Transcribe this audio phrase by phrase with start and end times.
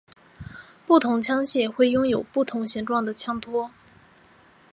[0.87, 3.69] 不同的枪械会拥有不同形状的枪托。